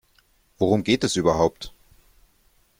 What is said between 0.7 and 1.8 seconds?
geht es überhaupt?